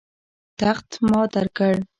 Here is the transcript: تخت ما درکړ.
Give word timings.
تخت 0.59 0.89
ما 1.09 1.21
درکړ. 1.33 1.73